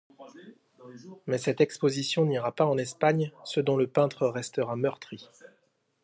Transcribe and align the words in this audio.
Mais 1.27 1.37
cette 1.37 1.61
exposition 1.61 2.25
n'ira 2.25 2.51
pas 2.55 2.65
en 2.65 2.79
Espagne, 2.79 3.31
ce 3.45 3.59
dont 3.59 3.77
le 3.77 3.85
peintre 3.85 4.25
restera 4.27 4.75
meurtri. 4.75 5.29